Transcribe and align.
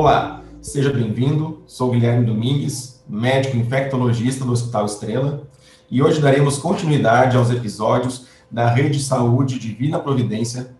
Olá, 0.00 0.44
seja 0.62 0.92
bem-vindo. 0.92 1.64
Sou 1.66 1.90
Guilherme 1.90 2.24
Domingues, 2.24 3.02
médico 3.08 3.56
infectologista 3.56 4.44
do 4.44 4.52
Hospital 4.52 4.86
Estrela, 4.86 5.42
e 5.90 6.00
hoje 6.00 6.20
daremos 6.20 6.56
continuidade 6.56 7.36
aos 7.36 7.50
episódios 7.50 8.28
da 8.48 8.70
Rede 8.70 9.02
Saúde 9.02 9.58
Divina 9.58 9.98
Providência 9.98 10.72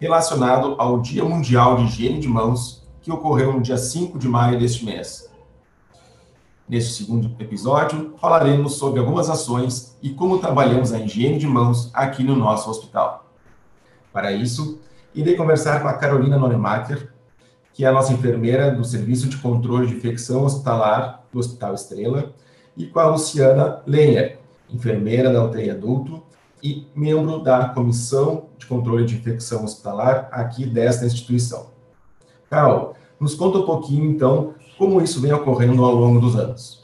relacionado 0.00 0.74
ao 0.76 1.00
Dia 1.00 1.24
Mundial 1.24 1.76
de 1.76 1.84
Higiene 1.84 2.18
de 2.18 2.26
Mãos, 2.26 2.84
que 3.00 3.12
ocorreu 3.12 3.52
no 3.52 3.62
dia 3.62 3.78
5 3.78 4.18
de 4.18 4.26
maio 4.26 4.58
deste 4.58 4.84
mês. 4.84 5.30
Neste 6.68 6.94
segundo 6.94 7.30
episódio, 7.40 8.14
falaremos 8.20 8.74
sobre 8.74 8.98
algumas 8.98 9.30
ações 9.30 9.96
e 10.02 10.10
como 10.10 10.38
trabalhamos 10.38 10.92
a 10.92 10.98
higiene 10.98 11.38
de 11.38 11.46
mãos 11.46 11.92
aqui 11.94 12.24
no 12.24 12.34
nosso 12.34 12.68
hospital. 12.68 13.30
Para 14.12 14.32
isso, 14.32 14.80
irei 15.14 15.36
conversar 15.36 15.80
com 15.80 15.86
a 15.86 15.94
Carolina 15.94 16.36
Noremacher, 16.36 17.13
que 17.74 17.84
é 17.84 17.88
a 17.88 17.92
nossa 17.92 18.12
enfermeira 18.12 18.70
do 18.70 18.84
Serviço 18.84 19.28
de 19.28 19.36
Controle 19.36 19.88
de 19.88 19.96
Infecção 19.96 20.44
Hospitalar 20.44 21.24
do 21.32 21.40
Hospital 21.40 21.74
Estrela, 21.74 22.32
e 22.76 22.86
com 22.86 23.00
a 23.00 23.08
Luciana 23.08 23.82
Lenher, 23.84 24.38
enfermeira 24.70 25.32
da 25.32 25.44
UTI 25.44 25.70
Adulto 25.70 26.22
e 26.62 26.86
membro 26.94 27.40
da 27.40 27.68
Comissão 27.68 28.46
de 28.56 28.66
Controle 28.66 29.04
de 29.04 29.16
Infecção 29.16 29.64
Hospitalar 29.64 30.28
aqui 30.30 30.64
desta 30.64 31.04
instituição. 31.04 31.66
Carol, 32.48 32.94
nos 33.18 33.34
conta 33.34 33.58
um 33.58 33.66
pouquinho, 33.66 34.08
então, 34.08 34.54
como 34.78 35.02
isso 35.02 35.20
vem 35.20 35.32
ocorrendo 35.32 35.84
ao 35.84 35.94
longo 35.96 36.20
dos 36.20 36.36
anos. 36.36 36.82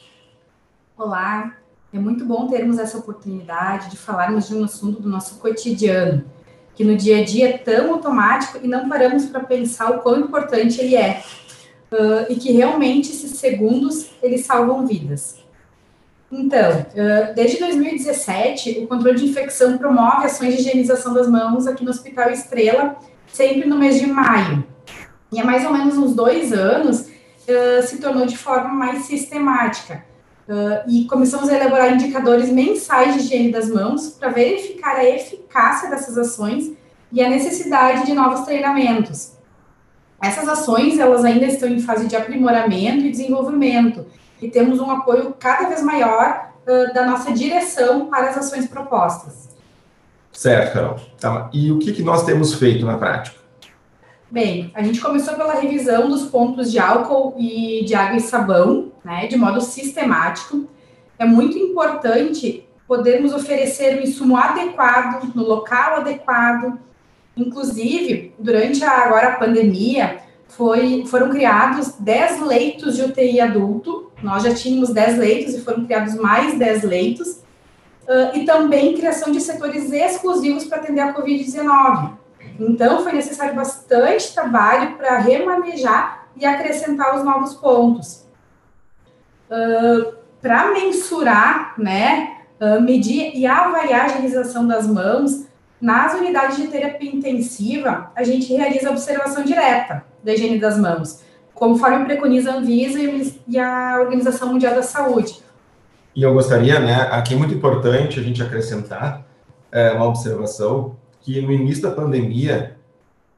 Olá, 0.99 1.55
é 1.93 1.99
muito 1.99 2.25
bom 2.25 2.49
termos 2.49 2.79
essa 2.79 2.99
oportunidade 2.99 3.91
de 3.91 3.97
falarmos 3.97 4.49
de 4.49 4.57
um 4.57 4.65
assunto 4.65 5.01
do 5.01 5.09
nosso 5.09 5.39
cotidiano, 5.39 6.25
que 6.75 6.85
no 6.85 6.97
dia 6.97 7.19
a 7.19 7.25
dia 7.25 7.51
é 7.51 7.59
tão 7.59 7.93
automático 7.95 8.59
e 8.63 8.69
não 8.69 8.89
paramos 8.89 9.27
para 9.27 9.41
pensar 9.41 9.91
o 9.91 9.99
quão 10.01 10.21
importante 10.21 10.81
ele 10.81 10.97
é. 10.97 11.23
Uh, 11.93 12.31
e 12.31 12.37
que 12.37 12.53
realmente 12.53 13.11
esses 13.11 13.33
segundos 13.39 14.11
eles 14.23 14.47
salvam 14.47 14.87
vidas. 14.87 15.41
Então, 16.31 16.71
uh, 16.71 17.35
desde 17.35 17.59
2017, 17.59 18.81
o 18.85 18.87
controle 18.87 19.19
de 19.19 19.27
infecção 19.27 19.77
promove 19.77 20.27
ações 20.27 20.55
de 20.55 20.61
higienização 20.61 21.13
das 21.13 21.29
mãos 21.29 21.67
aqui 21.67 21.85
no 21.85 21.91
Hospital 21.91 22.31
Estrela, 22.31 22.97
sempre 23.27 23.69
no 23.69 23.77
mês 23.77 23.99
de 23.99 24.07
maio. 24.07 24.65
E 25.33 25.41
há 25.41 25.45
mais 25.45 25.65
ou 25.65 25.73
menos 25.73 25.99
uns 25.99 26.15
dois 26.15 26.53
anos, 26.53 27.01
uh, 27.01 27.83
se 27.85 27.99
tornou 27.99 28.27
de 28.27 28.39
forma 28.39 28.69
mais 28.69 29.07
sistemática. 29.07 30.05
Uh, 30.51 30.83
e 30.89 31.05
começamos 31.05 31.49
a 31.49 31.55
elaborar 31.55 31.95
indicadores 31.95 32.51
mensais 32.51 33.15
de 33.15 33.21
higiene 33.21 33.53
das 33.53 33.69
mãos 33.69 34.09
para 34.09 34.31
verificar 34.31 34.97
a 34.97 35.09
eficácia 35.09 35.89
dessas 35.89 36.19
ações 36.19 36.73
e 37.13 37.23
a 37.23 37.31
necessidade 37.31 38.05
de 38.05 38.13
novos 38.13 38.41
treinamentos. 38.41 39.35
Essas 40.21 40.49
ações, 40.49 40.99
elas 40.99 41.25
ainda 41.25 41.47
estão 41.47 41.69
em 41.69 41.79
fase 41.79 42.09
de 42.09 42.17
aprimoramento 42.17 43.07
e 43.07 43.13
desenvolvimento, 43.13 44.05
e 44.43 44.49
temos 44.49 44.81
um 44.81 44.91
apoio 44.91 45.37
cada 45.39 45.69
vez 45.69 45.85
maior 45.85 46.51
uh, 46.67 46.93
da 46.93 47.07
nossa 47.07 47.31
direção 47.31 48.07
para 48.07 48.31
as 48.31 48.39
ações 48.39 48.67
propostas. 48.67 49.51
Certo, 50.33 50.73
Carol. 50.73 50.97
Tá, 51.21 51.49
e 51.53 51.71
o 51.71 51.79
que, 51.79 51.93
que 51.93 52.03
nós 52.03 52.25
temos 52.25 52.55
feito 52.55 52.85
na 52.85 52.99
prática? 52.99 53.39
Bem, 54.29 54.73
a 54.75 54.83
gente 54.83 55.01
começou 55.01 55.35
pela 55.35 55.55
revisão 55.55 56.09
dos 56.09 56.25
pontos 56.25 56.73
de 56.73 56.79
álcool 56.81 57.37
e 57.39 57.85
de 57.85 57.95
água 57.95 58.17
e 58.17 58.21
sabão, 58.21 58.90
né, 59.05 59.27
de 59.27 59.37
modo 59.37 59.61
sistemático. 59.61 60.69
É 61.19 61.25
muito 61.25 61.59
importante 61.59 62.67
podermos 62.87 63.33
oferecer 63.33 63.99
o 63.99 64.03
insumo 64.03 64.37
adequado, 64.37 65.33
no 65.35 65.45
local 65.45 65.97
adequado. 65.97 66.79
Inclusive, 67.37 68.35
durante 68.39 68.83
a, 68.83 68.91
agora 69.05 69.29
a 69.29 69.37
pandemia, 69.37 70.19
foi, 70.49 71.05
foram 71.07 71.31
criados 71.31 71.95
10 71.99 72.43
leitos 72.43 72.97
de 72.97 73.03
UTI 73.03 73.41
adulto. 73.41 74.11
Nós 74.23 74.43
já 74.43 74.53
tínhamos 74.53 74.91
10 74.91 75.19
leitos 75.19 75.55
e 75.55 75.61
foram 75.61 75.85
criados 75.85 76.15
mais 76.17 76.59
10 76.59 76.83
leitos. 76.83 77.41
Uh, 78.03 78.37
e 78.37 78.45
também 78.45 78.97
criação 78.97 79.31
de 79.31 79.41
setores 79.41 79.93
exclusivos 79.93 80.65
para 80.65 80.79
atender 80.79 81.01
a 81.01 81.15
Covid-19. 81.15 82.15
Então, 82.59 83.03
foi 83.05 83.13
necessário 83.13 83.55
bastante 83.55 84.35
trabalho 84.35 84.97
para 84.97 85.19
remanejar 85.19 86.27
e 86.37 86.45
acrescentar 86.45 87.17
os 87.17 87.25
novos 87.25 87.55
pontos. 87.55 88.20
Uh, 89.51 90.15
para 90.41 90.73
mensurar, 90.73 91.75
né, 91.77 92.37
uh, 92.61 92.81
medir 92.81 93.33
e 93.35 93.47
avaliar 93.47 94.03
a 94.03 94.07
higienização 94.07 94.67
das 94.67 94.87
mãos, 94.87 95.47
nas 95.81 96.15
unidades 96.15 96.57
de 96.57 96.69
terapia 96.69 97.11
intensiva, 97.11 98.13
a 98.15 98.23
gente 98.23 98.53
realiza 98.55 98.91
observação 98.91 99.43
direta 99.43 100.05
da 100.23 100.35
higiene 100.35 100.59
das 100.59 100.79
mãos, 100.79 101.23
conforme 101.55 102.05
preconiza 102.05 102.53
a 102.53 102.57
Anvisa 102.57 102.99
e 103.49 103.59
a 103.59 103.99
Organização 104.01 104.53
Mundial 104.53 104.75
da 104.75 104.83
Saúde. 104.83 105.43
E 106.15 106.23
eu 106.23 106.35
gostaria, 106.35 106.79
né, 106.81 107.09
aqui 107.11 107.35
é 107.35 107.37
muito 107.37 107.55
importante 107.55 108.21
a 108.21 108.23
gente 108.23 108.43
acrescentar 108.43 109.25
é, 109.73 109.93
uma 109.93 110.07
observação 110.07 110.97
que 111.21 111.41
no 111.41 111.53
início 111.53 111.83
da 111.83 111.91
pandemia 111.91 112.77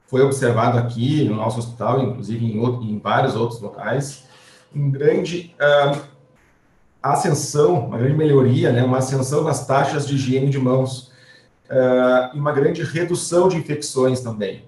foi 0.07 0.21
observado 0.21 0.77
aqui 0.77 1.23
no 1.25 1.35
nosso 1.35 1.59
hospital, 1.59 2.01
inclusive 2.01 2.45
em, 2.45 2.59
outro, 2.59 2.83
em 2.83 2.99
vários 2.99 3.35
outros 3.35 3.61
locais, 3.61 4.27
um 4.75 4.89
grande 4.91 5.55
uh, 5.59 6.01
ascensão, 7.01 7.87
uma 7.87 7.97
grande 7.97 8.15
melhoria, 8.15 8.71
né, 8.71 8.83
uma 8.83 8.99
ascensão 8.99 9.43
nas 9.43 9.65
taxas 9.67 10.07
de 10.07 10.15
higiene 10.15 10.49
de 10.49 10.59
mãos 10.59 11.11
uh, 11.69 12.35
e 12.35 12.39
uma 12.39 12.51
grande 12.51 12.83
redução 12.83 13.47
de 13.47 13.57
infecções 13.57 14.21
também. 14.21 14.63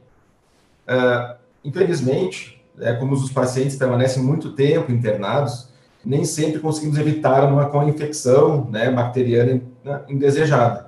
Uh, 0.88 1.36
infelizmente, 1.64 2.64
é, 2.80 2.94
como 2.94 3.14
os 3.14 3.32
pacientes 3.32 3.76
permanecem 3.76 4.22
muito 4.22 4.52
tempo 4.52 4.92
internados, 4.92 5.70
nem 6.04 6.24
sempre 6.24 6.60
conseguimos 6.60 6.98
evitar 6.98 7.44
uma 7.46 7.68
co-infecção 7.70 8.70
né, 8.70 8.92
bacteriana 8.92 9.62
indesejada 10.08 10.86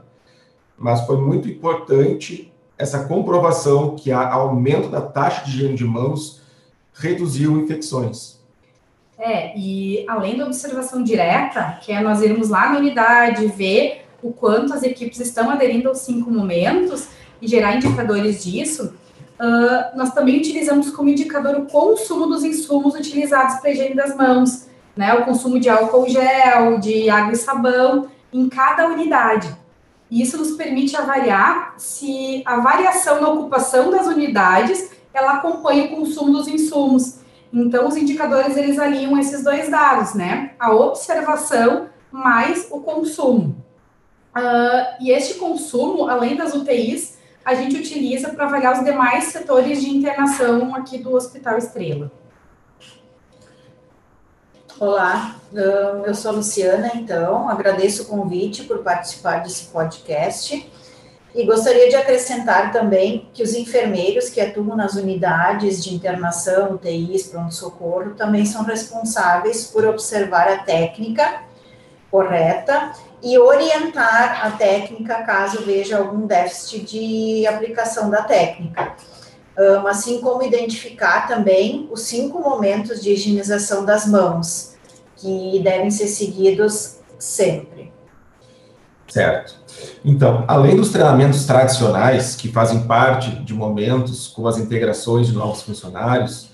mas 0.77 1.01
foi 1.06 1.17
muito 1.17 1.50
importante 1.50 2.53
essa 2.77 3.06
comprovação 3.06 3.95
que 3.95 4.11
a 4.11 4.31
aumento 4.31 4.89
da 4.89 5.01
taxa 5.01 5.44
de 5.44 5.50
higiene 5.50 5.75
de 5.75 5.83
mãos 5.83 6.41
reduziu 6.94 7.59
infecções. 7.59 8.36
É, 9.19 9.57
e 9.57 10.05
além 10.07 10.38
da 10.38 10.45
observação 10.45 11.03
direta, 11.03 11.79
que 11.81 11.91
é 11.91 12.01
nós 12.01 12.22
irmos 12.22 12.50
lá 12.50 12.72
na 12.72 12.78
unidade, 12.78 13.47
ver 13.47 14.05
o 14.22 14.31
quanto 14.31 14.73
as 14.73 14.83
equipes 14.83 15.19
estão 15.19 15.50
aderindo 15.50 15.89
aos 15.89 16.00
cinco 16.00 16.29
momentos 16.29 17.07
e 17.41 17.47
gerar 17.47 17.75
indicadores 17.75 18.44
disso, 18.44 18.94
uh, 19.39 19.97
nós 19.97 20.13
também 20.13 20.38
utilizamos 20.38 20.91
como 20.91 21.09
indicador 21.09 21.56
o 21.56 21.66
consumo 21.66 22.27
dos 22.27 22.44
insumos 22.44 22.94
utilizados 22.94 23.56
para 23.56 23.72
higiene 23.72 23.95
das 23.95 24.16
mãos, 24.16 24.67
né? 24.95 25.13
O 25.13 25.25
consumo 25.25 25.59
de 25.59 25.69
álcool 25.69 26.07
gel, 26.07 26.79
de 26.79 27.09
água 27.09 27.33
e 27.33 27.38
sabão 27.38 28.07
em 28.31 28.47
cada 28.50 28.88
unidade. 28.88 29.56
E 30.09 30.22
isso 30.22 30.38
nos 30.38 30.51
permite 30.51 30.95
avaliar 30.95 31.75
se 31.77 32.41
a 32.45 32.57
variação 32.59 33.19
na 33.19 33.29
ocupação 33.29 33.91
das 33.91 34.07
unidades 34.07 34.91
ela 35.13 35.33
acompanha 35.33 35.85
o 35.85 35.95
consumo 35.95 36.31
dos 36.31 36.47
insumos. 36.47 37.19
Então, 37.51 37.87
os 37.87 37.95
indicadores 37.95 38.57
eles 38.57 38.77
alinham 38.77 39.17
esses 39.17 39.43
dois 39.43 39.69
dados, 39.69 40.13
né? 40.13 40.51
A 40.59 40.73
observação 40.73 41.89
mais 42.11 42.67
o 42.71 42.81
consumo. 42.81 43.63
Uh, 44.35 45.01
e 45.01 45.11
este 45.11 45.35
consumo, 45.35 46.07
além 46.07 46.35
das 46.35 46.53
UTIs, 46.53 47.17
a 47.43 47.55
gente 47.55 47.77
utiliza 47.77 48.29
para 48.29 48.45
avaliar 48.45 48.77
os 48.77 48.83
demais 48.83 49.25
setores 49.25 49.81
de 49.81 49.89
internação 49.89 50.75
aqui 50.75 50.97
do 50.97 51.13
Hospital 51.13 51.57
Estrela. 51.57 52.11
Olá, 54.79 55.35
eu 56.05 56.13
sou 56.13 56.33
Luciana, 56.33 56.91
então, 56.93 57.49
agradeço 57.49 58.03
o 58.03 58.05
convite 58.05 58.63
por 58.63 58.83
participar 58.83 59.41
desse 59.41 59.65
podcast 59.67 60.69
e 61.38 61.45
gostaria 61.45 61.88
de 61.88 61.95
acrescentar 61.95 62.72
também 62.72 63.30
que 63.34 63.44
os 63.44 63.54
enfermeiros 63.54 64.30
que 64.30 64.42
atuam 64.42 64.75
nas 64.75 64.95
unidades 64.95 65.81
de 65.84 65.94
internação, 65.94 66.74
UTIs, 66.74 67.28
pronto-socorro, 67.28 68.16
também 68.16 68.45
são 68.45 68.63
responsáveis 68.63 69.66
por 69.68 69.86
observar 69.86 70.50
a 70.50 70.57
técnica 70.57 71.44
correta 72.12 72.92
e 73.24 73.38
orientar 73.38 74.45
a 74.45 74.51
técnica 74.51 75.24
caso 75.24 75.63
veja 75.63 75.98
algum 75.98 76.25
déficit 76.25 76.80
de 76.86 77.48
aplicação 77.48 78.10
da 78.10 78.24
técnica 78.24 78.95
um, 79.57 79.88
assim 79.88 80.22
como 80.22 80.44
identificar 80.44 81.28
também 81.28 81.88
os 81.92 82.01
cinco 82.01 82.39
momentos 82.39 83.01
de 83.01 83.12
higienização 83.12 83.84
das 83.84 84.06
mãos, 84.06 84.75
que 85.16 85.60
devem 85.63 85.89
ser 85.89 86.07
seguidos 86.07 86.98
sempre. 87.18 87.92
Certo. 89.07 89.56
Então, 90.03 90.44
além 90.47 90.75
dos 90.75 90.89
treinamentos 90.89 91.45
tradicionais, 91.45 92.35
que 92.35 92.51
fazem 92.51 92.81
parte 92.81 93.31
de 93.44 93.53
momentos 93.53 94.27
com 94.27 94.47
as 94.47 94.57
integrações 94.57 95.27
de 95.27 95.33
novos 95.33 95.62
funcionários, 95.62 96.50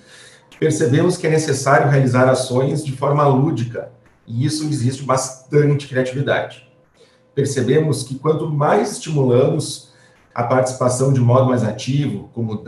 percebemos 0.60 1.18
que 1.18 1.28
é 1.28 1.30
necessário 1.30 1.90
realizar 1.90 2.30
ações 2.30 2.84
de 2.84 2.92
forma 2.92 3.28
lúdica, 3.28 3.92
e 4.26 4.46
isso 4.46 4.64
existe 4.64 5.04
bastante 5.04 5.88
criatividade. 5.88 6.68
Percebemos 7.36 8.04
que 8.04 8.16
quanto 8.16 8.50
mais 8.50 8.94
estimulamos 8.94 9.92
a 10.34 10.44
participação 10.44 11.14
de 11.14 11.20
modo 11.20 11.48
mais 11.48 11.64
ativo, 11.64 12.30
como 12.34 12.64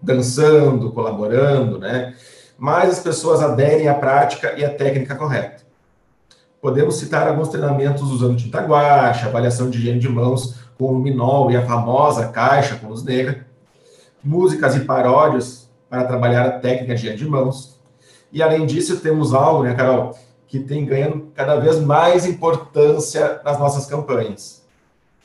dançando, 0.00 0.90
colaborando, 0.92 1.78
né? 1.78 2.14
mais 2.58 2.90
as 2.90 3.00
pessoas 3.00 3.42
aderem 3.42 3.88
à 3.88 3.94
prática 3.94 4.54
e 4.56 4.64
à 4.64 4.70
técnica 4.70 5.14
correta. 5.14 5.63
Podemos 6.64 6.96
citar 6.96 7.28
alguns 7.28 7.50
treinamentos 7.50 8.10
usando 8.10 8.38
tinta 8.38 8.62
guache, 8.62 9.26
avaliação 9.26 9.68
de 9.68 9.76
higiene 9.76 9.98
de 10.00 10.08
mãos 10.08 10.54
com 10.78 10.92
luminol 10.92 11.50
e 11.50 11.56
a 11.58 11.66
famosa 11.66 12.28
caixa 12.28 12.76
com 12.76 12.86
luz 12.86 13.04
negra, 13.04 13.46
músicas 14.24 14.74
e 14.74 14.80
paródias 14.80 15.68
para 15.90 16.04
trabalhar 16.04 16.46
a 16.46 16.52
técnica 16.52 16.94
de 16.94 17.00
higiene 17.02 17.18
de 17.18 17.28
mãos. 17.28 17.78
E 18.32 18.42
além 18.42 18.64
disso, 18.64 18.98
temos 19.00 19.34
algo, 19.34 19.62
né, 19.62 19.74
Carol, 19.74 20.16
que 20.48 20.58
tem 20.58 20.86
ganhando 20.86 21.30
cada 21.34 21.56
vez 21.56 21.78
mais 21.80 22.24
importância 22.24 23.42
nas 23.44 23.58
nossas 23.58 23.84
campanhas. 23.84 24.64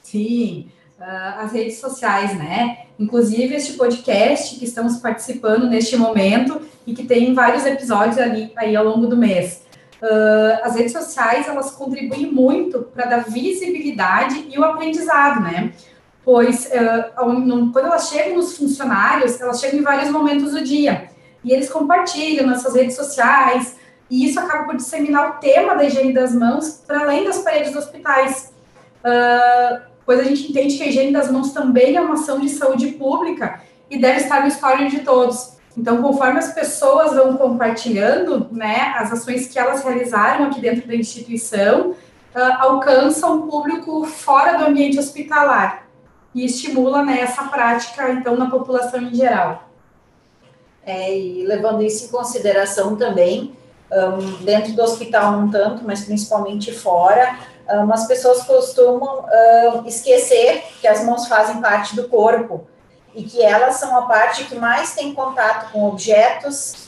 Sim, 0.04 0.68
uh, 1.00 1.40
as 1.40 1.54
redes 1.54 1.80
sociais, 1.80 2.38
né? 2.38 2.80
Inclusive 3.00 3.56
este 3.56 3.78
podcast 3.78 4.60
que 4.60 4.66
estamos 4.66 4.98
participando 4.98 5.70
neste 5.70 5.96
momento 5.96 6.60
e 6.86 6.94
que 6.94 7.06
tem 7.06 7.34
vários 7.34 7.66
episódios 7.66 8.18
ali 8.18 8.52
aí 8.58 8.76
ao 8.76 8.84
longo 8.84 9.08
do 9.08 9.16
mês. 9.16 9.69
Uh, 10.01 10.63
as 10.63 10.75
redes 10.75 10.94
sociais 10.94 11.48
elas 11.48 11.72
contribuem 11.72 12.31
muito 12.31 12.84
para 12.84 13.06
dar 13.06 13.25
visibilidade 13.25 14.48
e 14.50 14.57
o 14.57 14.63
aprendizado, 14.63 15.42
né? 15.42 15.74
Pois 16.24 16.68
uh, 16.68 17.72
quando 17.74 17.86
elas 17.86 18.07
chegam 18.10 18.38
nos 18.38 18.56
funcionários, 18.56 19.42
elas 19.42 19.60
chegam 19.60 19.80
em 19.80 19.84
vários 19.84 20.10
momentos 20.10 20.51
do 20.51 20.63
dia 20.63 21.10
e 21.44 21.51
eles 21.51 21.69
compartilham 21.69 22.48
nas 22.48 22.62
suas 22.62 22.75
redes 22.75 22.96
sociais 22.96 23.75
e 24.10 24.25
isso 24.25 24.40
acaba 24.40 24.63
por 24.63 24.75
disseminar 24.78 25.31
o 25.31 25.34
tema 25.40 25.75
da 25.75 25.84
higiene 25.84 26.13
das 26.13 26.34
mãos 26.34 26.81
para 26.88 27.02
além 27.02 27.25
das 27.25 27.40
paredes 27.40 27.74
dos 27.74 27.84
hospitais. 27.84 28.54
Uh, 29.00 29.81
pois 30.06 30.19
a 30.19 30.24
gente 30.24 30.50
entende 30.50 30.78
que 30.78 30.84
a 30.84 30.88
higiene 30.88 31.12
das 31.12 31.30
mãos 31.30 31.52
também 31.52 31.95
é 31.95 32.02
uma 32.02 32.13
ação 32.13 32.40
de 32.40 32.50
saúde 32.50 32.88
pública 32.94 33.62
e 33.90 34.00
deve 34.00 34.22
estar 34.22 34.42
no 34.42 34.48
histórico 34.48 34.90
de 34.90 35.02
todos. 35.02 35.59
Então, 35.80 36.02
conforme 36.02 36.40
as 36.40 36.52
pessoas 36.52 37.16
vão 37.16 37.38
compartilhando, 37.38 38.50
né, 38.52 38.94
as 38.98 39.14
ações 39.14 39.48
que 39.48 39.58
elas 39.58 39.81
realizaram 39.81 40.48
aqui 40.48 40.60
dentro 40.60 40.86
da 40.86 40.94
instituição, 40.94 41.92
uh, 41.92 41.96
alcançam 42.60 43.40
o 43.40 43.48
público 43.48 44.04
fora 44.04 44.58
do 44.58 44.66
ambiente 44.66 45.00
hospitalar 45.00 45.88
e 46.36 46.44
estimula 46.44 47.02
né, 47.02 47.22
essa 47.22 47.44
prática, 47.44 48.12
então, 48.12 48.36
na 48.36 48.50
população 48.50 49.02
em 49.02 49.16
geral. 49.16 49.70
É, 50.86 51.18
e 51.18 51.46
levando 51.46 51.81
isso 51.81 52.06
em 52.06 52.10
consideração 52.10 52.98
também, 52.98 53.56
um, 53.90 54.44
dentro 54.44 54.74
do 54.74 54.81
hospital 54.81 55.31
não 55.31 55.50
tanto, 55.50 55.86
mas 55.86 56.04
principalmente 56.04 56.74
fora, 56.74 57.40
um, 57.70 57.94
as 57.94 58.06
pessoas 58.06 58.44
costumam 58.44 59.24
um, 59.24 59.88
esquecer 59.88 60.62
que 60.81 60.88
as 60.88 61.06
mãos 61.06 61.26
fazem 61.26 61.62
parte 61.62 61.96
do 61.96 62.10
corpo 62.10 62.68
e 63.19 63.24
que 63.24 63.44
elas 63.44 63.75
são 63.75 63.98
a 63.98 64.04
parte 64.04 64.45
que 64.45 64.56
mais 64.56 64.95
tem 64.95 65.13
contato 65.13 65.74
com 65.74 65.89
objetos 65.89 66.88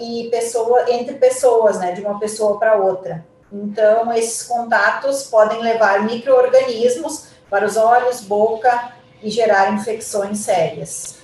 e 0.00 0.28
pessoa, 0.30 0.84
entre 0.88 1.16
pessoas, 1.16 1.80
né, 1.80 1.90
de 1.90 2.00
uma 2.00 2.16
pessoa 2.20 2.60
para 2.60 2.76
outra. 2.76 3.26
Então, 3.52 4.12
esses 4.12 4.46
contatos 4.46 5.24
podem 5.24 5.60
levar 5.60 6.04
micro-organismos 6.04 7.30
para 7.50 7.66
os 7.66 7.76
olhos, 7.76 8.20
boca 8.20 8.92
e 9.20 9.30
gerar 9.30 9.72
infecções 9.72 10.38
sérias. 10.38 11.18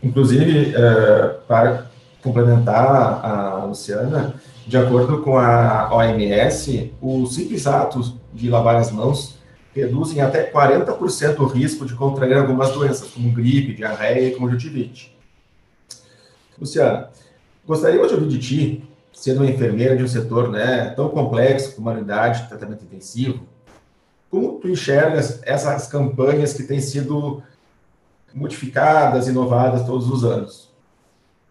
Inclusive, 0.00 0.76
uh, 0.76 1.40
para 1.48 1.86
complementar 2.22 3.24
a 3.24 3.64
Luciana, 3.64 4.34
de 4.64 4.76
acordo 4.76 5.22
com 5.22 5.36
a 5.36 5.88
OMS, 5.92 6.94
o 7.00 7.26
simples 7.26 7.66
ato 7.66 8.16
de 8.32 8.48
lavar 8.48 8.76
as 8.76 8.92
mãos 8.92 9.41
reduzem 9.74 10.20
até 10.20 10.50
40% 10.50 11.38
o 11.38 11.46
risco 11.46 11.86
de 11.86 11.94
contrair 11.94 12.36
algumas 12.36 12.72
doenças, 12.72 13.08
como 13.10 13.32
gripe, 13.32 13.74
diarreia 13.74 14.28
e 14.28 14.36
conjuntivite. 14.36 15.16
Luciana, 16.58 17.10
gostaria 17.66 18.06
de 18.06 18.14
ouvir 18.14 18.28
de 18.28 18.38
ti, 18.38 18.88
sendo 19.12 19.40
uma 19.40 19.50
enfermeira 19.50 19.96
de 19.96 20.02
um 20.02 20.08
setor 20.08 20.50
né, 20.50 20.90
tão 20.90 21.08
complexo 21.08 21.74
como 21.74 21.88
a 21.88 21.92
unidade 21.92 22.42
de 22.42 22.48
tratamento 22.48 22.84
intensivo, 22.84 23.46
como 24.30 24.58
tu 24.58 24.68
enxergas 24.68 25.40
essas 25.42 25.86
campanhas 25.88 26.54
que 26.54 26.62
têm 26.62 26.80
sido 26.80 27.42
modificadas, 28.34 29.28
inovadas 29.28 29.86
todos 29.86 30.08
os 30.08 30.24
anos? 30.24 30.70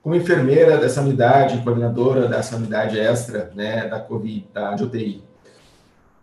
Como 0.02 0.16
enfermeira 0.16 0.78
dessa 0.78 1.02
unidade, 1.02 1.62
coordenadora 1.64 2.28
dessa 2.28 2.56
unidade 2.56 3.00
extra 3.00 3.52
né, 3.54 3.88
da 3.88 4.00
COVID, 4.00 4.48
da 4.52 4.74
de 4.74 4.84
UTI, 4.84 5.24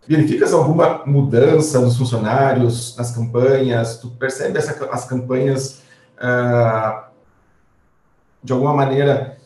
verificas 0.09 0.53
alguma 0.53 1.05
mudança 1.05 1.79
nos 1.79 1.95
funcionários, 1.95 2.97
nas 2.97 3.11
campanhas? 3.11 3.99
Tu 3.99 4.09
percebe 4.09 4.57
essa, 4.57 4.83
as 4.91 5.05
campanhas 5.05 5.83
ah, 6.19 7.09
de 8.43 8.51
alguma 8.51 8.73
maneira 8.73 9.37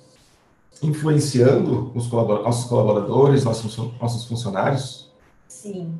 influenciando 0.81 1.91
os 1.93 2.07
colabor 2.07 2.43
nossos 2.43 2.69
colaboradores, 2.69 3.43
nossos, 3.43 3.77
nossos 4.01 4.25
funcionários? 4.25 5.11
Sim. 5.49 5.99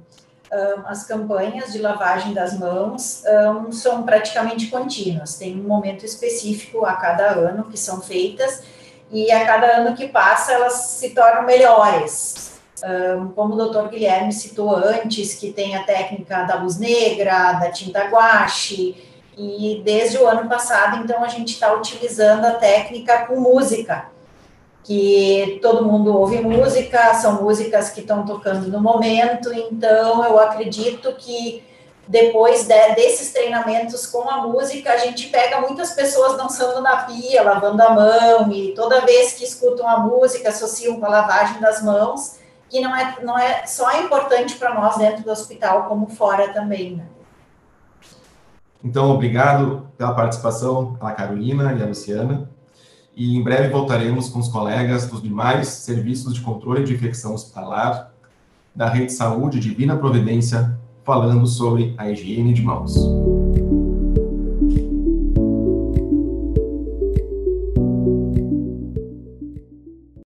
Um, 0.52 0.88
as 0.88 1.06
campanhas 1.06 1.74
de 1.74 1.80
lavagem 1.80 2.34
das 2.34 2.58
mãos 2.58 3.24
um, 3.66 3.72
são 3.72 4.04
praticamente 4.04 4.68
contínuas. 4.68 5.36
Tem 5.36 5.60
um 5.60 5.64
momento 5.64 6.06
específico 6.06 6.86
a 6.86 6.94
cada 6.94 7.32
ano 7.32 7.66
que 7.66 7.78
são 7.78 8.02
feitas 8.02 8.64
e 9.12 9.30
a 9.30 9.46
cada 9.46 9.78
ano 9.78 9.96
que 9.96 10.08
passa 10.08 10.54
elas 10.54 10.74
se 10.74 11.10
tornam 11.10 11.46
melhores 11.46 12.53
como 13.36 13.54
o 13.54 13.58
doutor 13.58 13.90
Guilherme 13.90 14.34
citou 14.34 14.76
antes, 14.76 15.36
que 15.36 15.52
tem 15.52 15.76
a 15.76 15.84
técnica 15.84 16.44
da 16.44 16.56
luz 16.56 16.78
negra, 16.78 17.54
da 17.54 17.72
tinta 17.72 18.08
guache, 18.10 18.96
e 19.38 19.82
desde 19.84 20.18
o 20.18 20.28
ano 20.28 20.48
passado, 20.48 20.98
então, 21.04 21.24
a 21.24 21.28
gente 21.28 21.54
está 21.54 21.74
utilizando 21.74 22.46
a 22.46 22.52
técnica 22.52 23.26
com 23.26 23.40
música, 23.40 24.12
que 24.84 25.60
todo 25.62 25.86
mundo 25.86 26.16
ouve 26.16 26.42
música, 26.42 27.14
são 27.16 27.42
músicas 27.42 27.90
que 27.90 28.02
estão 28.02 28.26
tocando 28.26 28.68
no 28.68 28.82
momento, 28.82 29.52
então 29.54 30.24
eu 30.26 30.38
acredito 30.38 31.14
que 31.14 31.64
depois 32.06 32.68
de, 32.68 32.96
desses 32.96 33.32
treinamentos 33.32 34.06
com 34.06 34.30
a 34.30 34.46
música, 34.46 34.92
a 34.92 34.98
gente 34.98 35.28
pega 35.28 35.62
muitas 35.62 35.94
pessoas 35.94 36.36
dançando 36.38 36.82
na 36.82 36.98
pia, 36.98 37.42
lavando 37.44 37.82
a 37.82 37.90
mão, 37.92 38.52
e 38.52 38.74
toda 38.74 39.06
vez 39.06 39.34
que 39.34 39.46
escutam 39.46 39.88
a 39.88 40.00
música, 40.00 40.50
associam 40.50 41.00
com 41.00 41.06
a 41.06 41.10
lavagem 41.10 41.62
das 41.62 41.82
mãos, 41.82 42.43
que 42.74 42.82
não 42.82 42.96
é, 42.96 43.18
não 43.24 43.38
é 43.38 43.68
só 43.68 44.02
importante 44.02 44.56
para 44.56 44.74
nós 44.74 44.98
dentro 44.98 45.24
do 45.24 45.30
hospital, 45.30 45.84
como 45.84 46.08
fora 46.08 46.52
também, 46.52 46.96
né? 46.96 47.06
Então, 48.84 49.12
obrigado 49.12 49.88
pela 49.96 50.16
participação, 50.16 50.98
a 51.00 51.12
Carolina 51.12 51.72
e 51.74 51.84
a 51.84 51.86
Luciana. 51.86 52.50
E 53.16 53.38
em 53.38 53.44
breve 53.44 53.70
voltaremos 53.70 54.28
com 54.28 54.40
os 54.40 54.48
colegas 54.48 55.08
dos 55.08 55.22
demais 55.22 55.68
serviços 55.68 56.34
de 56.34 56.42
controle 56.42 56.84
de 56.84 56.96
infecção 56.96 57.36
hospitalar 57.36 58.12
da 58.76 58.90
Rede 58.90 59.14
Saúde 59.14 59.60
Divina 59.60 59.96
Providência, 59.96 60.76
falando 61.04 61.46
sobre 61.46 61.94
a 61.96 62.10
higiene 62.10 62.54
de 62.54 62.64
mãos. 62.64 62.96